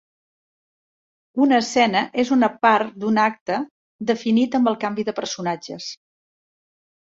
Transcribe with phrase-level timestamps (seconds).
[1.45, 3.61] Una escena és una part d'un acte
[4.15, 5.95] definit amb el canvi de personatges.